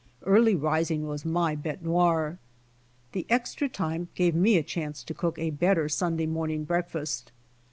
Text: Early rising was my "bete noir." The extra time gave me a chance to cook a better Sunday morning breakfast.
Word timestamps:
Early 0.23 0.55
rising 0.55 1.05
was 1.07 1.25
my 1.25 1.53
"bete 1.53 1.83
noir." 1.83 2.39
The 3.11 3.27
extra 3.29 3.69
time 3.69 4.09
gave 4.15 4.33
me 4.33 4.57
a 4.57 4.63
chance 4.63 5.03
to 5.03 5.13
cook 5.13 5.37
a 5.37 5.51
better 5.51 5.87
Sunday 5.87 6.25
morning 6.25 6.63
breakfast. 6.63 7.31